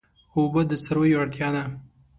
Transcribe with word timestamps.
اوبه 0.35 0.61
د 0.67 0.71
څارویو 0.83 1.21
اړتیا 1.23 1.47
ده. 1.55 1.63